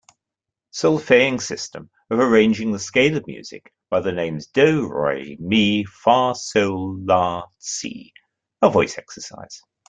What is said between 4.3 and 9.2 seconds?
do, re, mi, fa, sol, la, si a voice